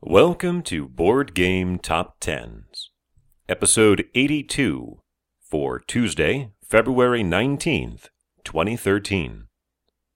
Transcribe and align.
Welcome 0.00 0.62
to 0.62 0.86
Board 0.86 1.34
Game 1.34 1.80
Top 1.80 2.20
Tens, 2.20 2.92
episode 3.48 4.04
82 4.14 5.02
for 5.40 5.80
Tuesday, 5.80 6.52
February 6.64 7.24
19th, 7.24 8.06
2013. 8.44 9.48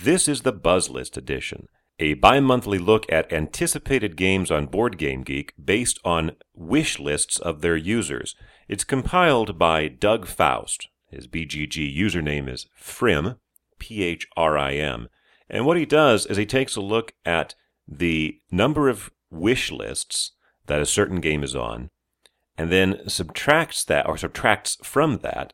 This 0.00 0.28
is 0.28 0.42
the 0.42 0.52
Buzz 0.52 0.90
List 0.90 1.16
edition, 1.16 1.66
a 1.98 2.14
bi 2.14 2.38
monthly 2.38 2.78
look 2.78 3.04
at 3.10 3.32
anticipated 3.32 4.16
games 4.16 4.48
on 4.48 4.66
Board 4.66 4.96
Game 4.96 5.24
Geek 5.24 5.52
based 5.62 5.98
on 6.04 6.36
wish 6.54 7.00
lists 7.00 7.40
of 7.40 7.60
their 7.60 7.76
users. 7.76 8.36
It's 8.68 8.84
compiled 8.84 9.58
by 9.58 9.88
Doug 9.88 10.26
Faust. 10.26 10.86
His 11.10 11.26
BGG 11.26 11.98
username 11.98 12.48
is 12.48 12.68
Phrim, 12.80 13.38
P 13.80 14.04
H 14.04 14.28
R 14.36 14.56
I 14.56 14.74
M. 14.74 15.08
And 15.50 15.66
what 15.66 15.76
he 15.76 15.84
does 15.84 16.26
is 16.26 16.36
he 16.36 16.46
takes 16.46 16.76
a 16.76 16.80
look 16.80 17.14
at 17.24 17.56
the 17.88 18.38
number 18.52 18.88
of 18.88 19.10
wish 19.34 19.70
lists 19.70 20.32
that 20.66 20.80
a 20.80 20.86
certain 20.86 21.20
game 21.20 21.42
is 21.42 21.54
on, 21.54 21.90
and 22.56 22.70
then 22.70 23.08
subtracts 23.08 23.84
that 23.84 24.06
or 24.08 24.16
subtracts 24.16 24.78
from 24.82 25.18
that 25.18 25.52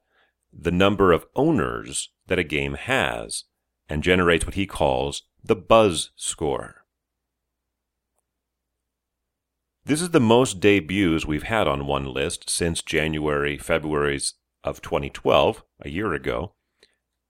the 0.53 0.71
number 0.71 1.13
of 1.13 1.27
owners 1.37 2.11
that 2.27 2.39
a 2.39 2.45
game 2.45 2.75
has 2.75 3.45
and 3.89 4.03
generates 4.03 4.45
what 4.45 4.55
he 4.55 4.67
calls 4.67 5.23
the 5.43 5.57
buzz 5.57 6.11
score. 6.17 6.85
This 9.85 10.03
is 10.03 10.11
the 10.11 10.21
most 10.21 10.61
debuts 10.61 11.25
we've 11.25 11.45
had 11.45 11.67
on 11.67 11.87
one 11.87 12.05
list 12.05 12.51
since 12.51 12.83
January, 12.83 13.57
February's 13.57 14.35
of 14.63 14.83
2012, 14.83 15.65
a 15.81 15.89
year 15.89 16.13
ago. 16.13 16.53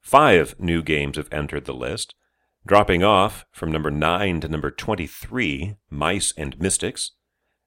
Five 0.00 0.56
new 0.58 0.82
games 0.82 1.16
have 1.16 1.28
entered 1.30 1.64
the 1.64 1.74
list, 1.74 2.14
dropping 2.66 3.02
off 3.02 3.46
from 3.50 3.72
number 3.72 3.90
9 3.90 4.40
to 4.40 4.48
number 4.48 4.70
23, 4.70 5.76
Mice 5.88 6.32
and 6.36 6.58
Mystics, 6.58 7.12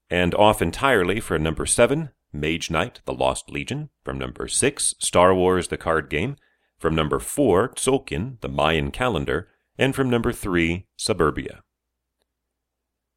and 0.09 0.35
off 0.35 0.61
entirely 0.61 1.19
for 1.19 1.37
number 1.39 1.65
7, 1.65 2.09
Mage 2.31 2.69
Knight, 2.69 3.01
The 3.05 3.13
Lost 3.13 3.49
Legion, 3.49 3.89
from 4.03 4.17
number 4.17 4.47
6, 4.47 4.95
Star 4.99 5.33
Wars, 5.33 5.67
the 5.67 5.77
card 5.77 6.09
game, 6.09 6.35
from 6.77 6.95
number 6.95 7.19
4, 7.19 7.69
Tzolk'in, 7.69 8.39
The 8.41 8.49
Mayan 8.49 8.91
Calendar, 8.91 9.49
and 9.77 9.95
from 9.95 10.09
number 10.09 10.31
3, 10.31 10.85
Suburbia. 10.95 11.63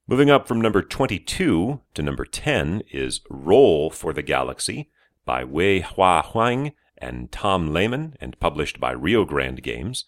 Moving 0.08 0.30
up 0.30 0.46
from 0.46 0.61
number 0.61 0.83
22 0.83 1.80
to 1.94 2.02
number 2.02 2.24
10 2.24 2.83
is 2.92 3.20
Roll 3.28 3.90
for 3.90 4.12
the 4.12 4.22
Galaxy 4.22 4.88
by 5.24 5.42
Wei-Hwa 5.42 6.24
Huang 6.27 6.72
and 6.96 7.33
Tom 7.33 7.72
Lehmann 7.72 8.14
and 8.20 8.38
published 8.38 8.78
by 8.78 8.92
Rio 8.92 9.24
Grande 9.24 9.62
Games. 9.62 10.05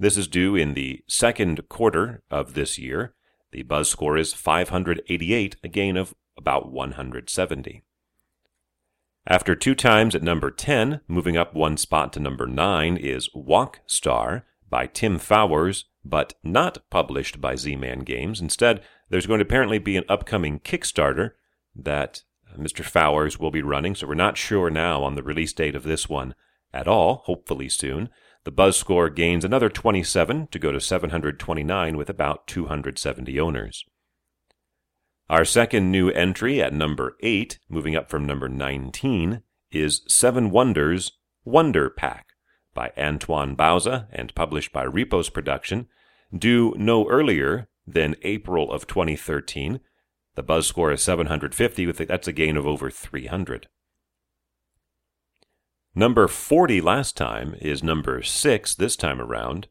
This 0.00 0.16
is 0.16 0.28
due 0.28 0.56
in 0.56 0.72
the 0.72 1.02
second 1.06 1.68
quarter 1.68 2.22
of 2.30 2.54
this 2.54 2.78
year. 2.78 3.12
The 3.52 3.64
buzz 3.64 3.90
score 3.90 4.16
is 4.16 4.32
588, 4.32 5.56
a 5.62 5.68
gain 5.68 5.98
of 5.98 6.14
about 6.38 6.72
170. 6.72 7.82
After 9.26 9.54
two 9.54 9.74
times 9.74 10.14
at 10.14 10.22
number 10.22 10.50
10, 10.50 11.02
moving 11.06 11.36
up 11.36 11.54
one 11.54 11.76
spot 11.76 12.14
to 12.14 12.20
number 12.20 12.46
9 12.46 12.96
is 12.96 13.28
Wok 13.34 13.80
Star 13.86 14.46
by 14.70 14.86
Tim 14.86 15.18
Fowers, 15.18 15.84
but 16.02 16.32
not 16.42 16.78
published 16.88 17.38
by 17.38 17.54
Z 17.54 17.76
Man 17.76 17.98
Games. 17.98 18.40
Instead, 18.40 18.82
there's 19.10 19.26
going 19.26 19.40
to 19.40 19.44
apparently 19.44 19.78
be 19.78 19.98
an 19.98 20.04
upcoming 20.08 20.60
Kickstarter 20.60 21.32
that 21.76 22.22
uh, 22.50 22.56
Mr. 22.56 22.82
Fowers 22.82 23.38
will 23.38 23.50
be 23.50 23.60
running, 23.60 23.94
so 23.94 24.06
we're 24.06 24.14
not 24.14 24.38
sure 24.38 24.70
now 24.70 25.02
on 25.02 25.14
the 25.14 25.22
release 25.22 25.52
date 25.52 25.74
of 25.74 25.82
this 25.82 26.08
one 26.08 26.34
at 26.72 26.88
all, 26.88 27.16
hopefully 27.26 27.68
soon. 27.68 28.08
The 28.44 28.50
buzz 28.50 28.78
score 28.78 29.10
gains 29.10 29.44
another 29.44 29.68
27 29.68 30.48
to 30.48 30.58
go 30.58 30.72
to 30.72 30.80
729 30.80 31.96
with 31.96 32.08
about 32.08 32.46
270 32.46 33.38
owners. 33.38 33.84
Our 35.28 35.44
second 35.44 35.90
new 35.90 36.08
entry 36.10 36.62
at 36.62 36.72
number 36.72 37.16
8, 37.20 37.58
moving 37.68 37.94
up 37.94 38.08
from 38.08 38.24
number 38.24 38.48
19, 38.48 39.42
is 39.70 40.02
Seven 40.08 40.50
Wonders 40.50 41.12
Wonder 41.44 41.90
Pack 41.90 42.28
by 42.74 42.92
Antoine 42.96 43.56
Bauza 43.56 44.08
and 44.10 44.34
published 44.34 44.72
by 44.72 44.84
Repos 44.84 45.28
Production, 45.28 45.86
due 46.36 46.74
no 46.76 47.08
earlier 47.08 47.68
than 47.86 48.16
April 48.22 48.72
of 48.72 48.86
2013. 48.86 49.80
The 50.34 50.42
buzz 50.42 50.66
score 50.66 50.92
is 50.92 51.02
750, 51.02 51.86
with 51.86 51.98
that's 51.98 52.28
a 52.28 52.32
gain 52.32 52.56
of 52.56 52.66
over 52.66 52.90
300. 52.90 53.68
Number 55.94 56.28
40 56.28 56.80
last 56.80 57.16
time 57.16 57.56
is 57.60 57.82
number 57.82 58.22
6 58.22 58.74
this 58.76 58.94
time 58.94 59.20
around, 59.20 59.66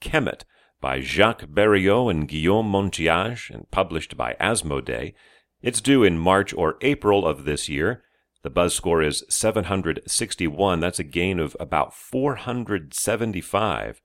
Kemet 0.00 0.44
by 0.80 1.00
Jacques 1.00 1.46
Bariot 1.48 2.10
and 2.10 2.28
Guillaume 2.28 2.70
Montiage 2.70 3.50
and 3.50 3.68
published 3.72 4.16
by 4.16 4.36
Asmodee. 4.40 5.14
It's 5.62 5.80
due 5.80 6.04
in 6.04 6.18
March 6.18 6.54
or 6.54 6.76
April 6.80 7.26
of 7.26 7.44
this 7.44 7.68
year. 7.68 8.04
The 8.42 8.50
buzz 8.50 8.72
score 8.72 9.02
is 9.02 9.24
761. 9.28 10.78
That's 10.78 11.00
a 11.00 11.04
gain 11.04 11.40
of 11.40 11.56
about 11.58 11.92
475. 11.92 14.00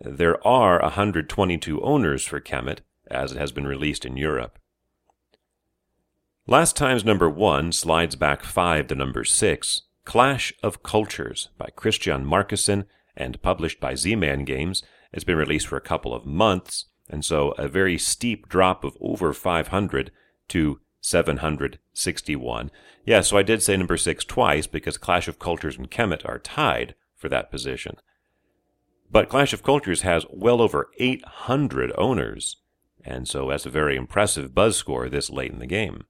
There 0.00 0.44
are 0.44 0.82
122 0.82 1.80
owners 1.82 2.24
for 2.24 2.40
Kemet, 2.40 2.80
as 3.08 3.30
it 3.30 3.38
has 3.38 3.52
been 3.52 3.66
released 3.66 4.04
in 4.04 4.16
Europe. 4.16 4.58
Last 6.48 6.76
time's 6.76 7.04
number 7.04 7.30
1 7.30 7.70
slides 7.70 8.16
back 8.16 8.42
5 8.42 8.88
to 8.88 8.96
number 8.96 9.22
6. 9.22 9.82
Clash 10.06 10.54
of 10.62 10.84
Cultures 10.84 11.50
by 11.58 11.68
Christian 11.74 12.24
Marcussen 12.24 12.86
and 13.16 13.42
published 13.42 13.80
by 13.80 13.96
Z 13.96 14.14
Man 14.14 14.44
Games. 14.44 14.84
It's 15.12 15.24
been 15.24 15.36
released 15.36 15.66
for 15.66 15.76
a 15.76 15.80
couple 15.80 16.14
of 16.14 16.24
months, 16.24 16.86
and 17.10 17.24
so 17.24 17.50
a 17.58 17.66
very 17.66 17.98
steep 17.98 18.48
drop 18.48 18.84
of 18.84 18.96
over 19.00 19.32
500 19.32 20.12
to 20.48 20.80
761. 21.00 22.70
Yeah, 23.04 23.20
so 23.20 23.36
I 23.36 23.42
did 23.42 23.62
say 23.64 23.76
number 23.76 23.96
6 23.96 24.24
twice 24.24 24.68
because 24.68 24.96
Clash 24.96 25.26
of 25.26 25.40
Cultures 25.40 25.76
and 25.76 25.90
Kemet 25.90 26.24
are 26.24 26.38
tied 26.38 26.94
for 27.16 27.28
that 27.28 27.50
position. 27.50 27.96
But 29.10 29.28
Clash 29.28 29.52
of 29.52 29.64
Cultures 29.64 30.02
has 30.02 30.24
well 30.30 30.62
over 30.62 30.88
800 31.00 31.92
owners, 31.98 32.58
and 33.04 33.26
so 33.26 33.48
that's 33.48 33.66
a 33.66 33.70
very 33.70 33.96
impressive 33.96 34.54
buzz 34.54 34.76
score 34.76 35.08
this 35.08 35.30
late 35.30 35.50
in 35.50 35.58
the 35.58 35.66
game. 35.66 36.04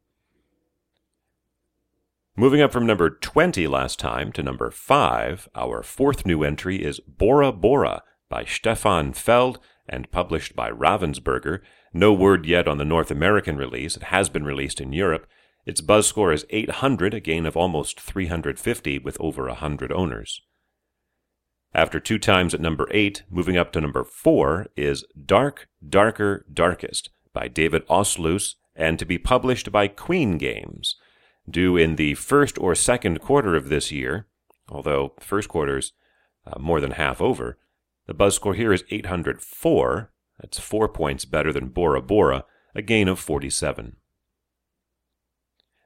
Moving 2.39 2.61
up 2.61 2.71
from 2.71 2.85
number 2.85 3.09
20 3.09 3.67
last 3.67 3.99
time 3.99 4.31
to 4.33 4.43
number 4.43 4.71
5, 4.71 5.49
our 5.55 5.83
fourth 5.83 6.27
new 6.27 6.43
entry 6.43 6.85
is 6.85 7.01
Bora 7.01 7.51
Bora 7.51 8.03
by 8.29 8.45
Stefan 8.45 9.15
Feld 9.15 9.59
and 9.89 10.11
published 10.11 10.55
by 10.55 10.71
Ravensburger. 10.71 11.61
No 11.95 12.13
word 12.13 12.45
yet 12.45 12.69
on 12.69 12.77
the 12.77 12.85
North 12.85 13.11
American 13.11 13.57
release. 13.57 13.97
It 13.97 14.03
has 14.05 14.29
been 14.29 14.45
released 14.45 14.83
in 14.83 14.93
Europe. 14.93 15.27
Its 15.65 15.81
buzz 15.81 16.09
score 16.09 16.31
is 16.31 16.45
800, 16.51 17.15
a 17.15 17.21
gain 17.21 17.47
of 17.47 17.57
almost 17.57 17.99
350 17.99 18.99
with 18.99 19.17
over 19.19 19.47
100 19.47 19.91
owners. 19.91 20.43
After 21.73 21.99
two 21.99 22.19
times 22.19 22.53
at 22.53 22.61
number 22.61 22.87
8, 22.91 23.23
moving 23.31 23.57
up 23.57 23.73
to 23.73 23.81
number 23.81 24.05
4 24.05 24.67
is 24.77 25.07
Dark, 25.25 25.69
Darker, 25.89 26.45
Darkest 26.53 27.09
by 27.33 27.49
David 27.49 27.87
Ausloos 27.89 28.57
and 28.75 28.99
to 28.99 29.07
be 29.07 29.17
published 29.17 29.73
by 29.73 29.89
Queen 29.89 30.37
Games 30.37 30.96
due 31.49 31.77
in 31.77 31.97
the 31.97 32.15
first 32.15 32.59
or 32.59 32.75
second 32.75 33.21
quarter 33.21 33.55
of 33.55 33.69
this 33.69 33.93
year, 33.93 34.27
although 34.69 35.15
first 35.21 35.49
quarter's 35.49 35.93
uh, 36.47 36.59
more 36.59 36.81
than 36.81 36.93
half 36.93 37.21
over. 37.21 37.59
The 38.07 38.15
buzz 38.15 38.35
score 38.37 38.55
here 38.55 38.73
is 38.73 38.85
804. 38.91 40.13
That's 40.41 40.59
four 40.59 40.89
points 40.89 41.25
better 41.25 41.53
than 41.53 41.69
Bora 41.69 42.03
Bora, 42.03 42.45
a 42.75 42.83
gain 42.83 43.09
of 43.09 43.19
47. 43.19 43.97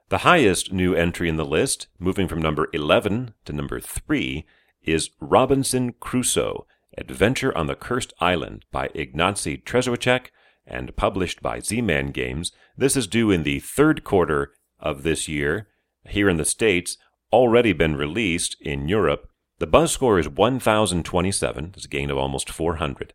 The 0.08 0.18
highest 0.18 0.72
new 0.72 0.94
entry 0.94 1.28
in 1.28 1.36
the 1.36 1.44
list, 1.44 1.86
moving 1.98 2.26
from 2.26 2.42
number 2.42 2.68
11 2.72 3.34
to 3.44 3.52
number 3.52 3.78
3, 3.78 4.44
is 4.82 5.10
Robinson 5.20 5.92
Crusoe, 6.00 6.66
Adventure 6.98 7.56
on 7.56 7.68
the 7.68 7.76
Cursed 7.76 8.12
Island 8.20 8.64
by 8.72 8.88
Ignacy 8.88 9.62
Trzewiczek 9.62 10.26
and 10.66 10.96
published 10.96 11.40
by 11.40 11.60
Z-Man 11.60 12.08
Games. 12.08 12.52
This 12.76 12.96
is 12.96 13.06
due 13.06 13.30
in 13.30 13.44
the 13.44 13.60
third 13.60 14.02
quarter 14.02 14.52
of 14.80 15.02
this 15.02 15.28
year 15.28 15.68
here 16.08 16.28
in 16.28 16.36
the 16.36 16.44
States 16.44 16.96
already 17.32 17.72
been 17.72 17.96
released 17.96 18.56
in 18.60 18.88
Europe. 18.88 19.28
The 19.58 19.66
buzz 19.66 19.92
score 19.92 20.18
is 20.18 20.28
1,027. 20.28 21.72
It's 21.76 21.84
a 21.84 21.88
gain 21.88 22.10
of 22.10 22.18
almost 22.18 22.50
400. 22.50 23.12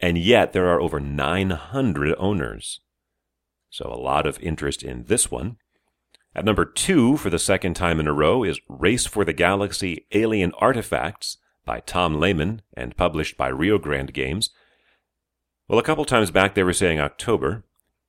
And 0.00 0.18
yet 0.18 0.52
there 0.52 0.68
are 0.68 0.80
over 0.80 0.98
900 0.98 2.14
owners. 2.18 2.80
So 3.70 3.86
a 3.86 4.00
lot 4.00 4.26
of 4.26 4.40
interest 4.40 4.82
in 4.82 5.04
this 5.04 5.30
one. 5.30 5.56
At 6.34 6.44
number 6.44 6.64
two 6.64 7.16
for 7.18 7.30
the 7.30 7.38
second 7.38 7.74
time 7.74 8.00
in 8.00 8.06
a 8.06 8.12
row 8.12 8.42
is 8.42 8.60
Race 8.68 9.06
for 9.06 9.24
the 9.24 9.34
Galaxy 9.34 10.06
Alien 10.12 10.52
Artifacts 10.58 11.36
by 11.64 11.80
Tom 11.80 12.18
Lehmann 12.18 12.62
and 12.74 12.96
published 12.96 13.36
by 13.36 13.48
Rio 13.48 13.78
Grande 13.78 14.12
Games. 14.12 14.50
Well, 15.68 15.78
a 15.78 15.82
couple 15.82 16.04
times 16.04 16.30
back 16.30 16.54
they 16.54 16.62
were 16.62 16.72
saying 16.72 17.00
October. 17.00 17.64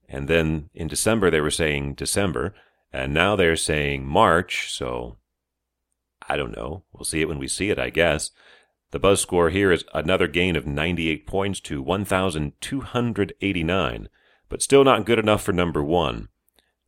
And 0.08 0.28
then 0.28 0.70
in 0.74 0.88
December, 0.88 1.30
they 1.30 1.42
were 1.42 1.52
saying 1.52 1.96
December. 1.96 2.54
And 2.92 3.14
now 3.14 3.36
they're 3.36 3.56
saying 3.56 4.06
March. 4.06 4.72
So 4.72 5.18
I 6.30 6.38
don't 6.38 6.56
know. 6.56 6.84
We'll 6.94 7.06
see 7.06 7.22
it 7.22 7.28
when 7.28 7.40
we 7.40 7.48
see 7.48 7.70
it, 7.70 7.80
I 7.80 7.90
guess. 7.90 8.32
The 8.92 9.00
buzz 9.00 9.22
score 9.22 9.50
here 9.50 9.72
is 9.72 9.86
another 9.94 10.28
gain 10.28 10.56
of 10.56 10.68
98 10.68 11.26
points 11.26 11.60
to 11.62 11.82
1,289, 11.82 14.10
but 14.50 14.62
still 14.62 14.84
not 14.84 15.06
good 15.06 15.18
enough 15.18 15.42
for 15.42 15.52
number 15.52 15.84
one. 15.84 16.28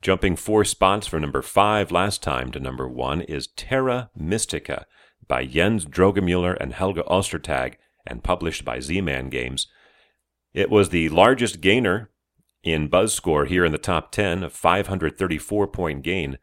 Jumping 0.04 0.36
four 0.36 0.64
spots 0.64 1.08
from 1.08 1.22
number 1.22 1.42
five 1.42 1.92
last 1.92 2.22
time 2.22 2.52
to 2.52 2.60
number 2.60 2.88
one 2.88 3.22
is 3.22 3.48
Terra 3.48 4.12
Mystica 4.16 4.86
by 5.28 5.46
Jens 5.46 5.86
Drogemuller 5.86 6.56
and 6.60 6.74
Helga 6.74 7.04
Ostertag 7.04 7.76
and 8.06 8.24
published 8.24 8.64
by 8.64 8.80
Z 8.80 9.02
Man 9.02 9.30
Games. 9.30 9.68
It 10.54 10.70
was 10.70 10.90
the 10.90 11.10
largest 11.10 11.60
gainer 11.60 12.12
in 12.66 12.88
Buzz 12.88 13.14
score 13.14 13.46
here 13.46 13.64
in 13.64 13.72
the 13.72 13.78
top 13.78 14.12
10, 14.12 14.44
a 14.44 14.50
534 14.50 15.68
point 15.68 16.02
gain. 16.02 16.40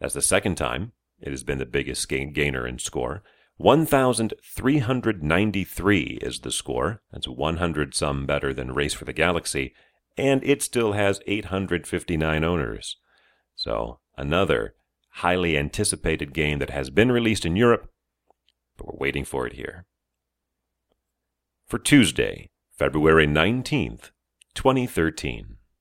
That's 0.00 0.14
the 0.14 0.22
second 0.22 0.56
time 0.56 0.92
it 1.20 1.30
has 1.30 1.44
been 1.44 1.58
the 1.58 1.66
biggest 1.66 2.08
gain- 2.08 2.32
gainer 2.32 2.66
in 2.66 2.78
score. 2.78 3.22
1,393 3.58 6.18
is 6.22 6.40
the 6.40 6.50
score. 6.50 7.02
That's 7.12 7.28
100 7.28 7.94
some 7.94 8.26
better 8.26 8.52
than 8.52 8.74
Race 8.74 8.94
for 8.94 9.04
the 9.04 9.12
Galaxy. 9.12 9.72
And 10.16 10.42
it 10.44 10.62
still 10.62 10.92
has 10.92 11.20
859 11.26 12.42
owners. 12.42 12.96
So, 13.54 14.00
another 14.16 14.74
highly 15.10 15.56
anticipated 15.56 16.34
game 16.34 16.58
that 16.58 16.70
has 16.70 16.90
been 16.90 17.12
released 17.12 17.46
in 17.46 17.54
Europe, 17.56 17.90
but 18.76 18.86
we're 18.86 18.98
waiting 18.98 19.24
for 19.24 19.46
it 19.46 19.54
here. 19.54 19.86
For 21.66 21.78
Tuesday, 21.78 22.50
February 22.76 23.26
19th, 23.26 24.10
2013. 24.54 25.55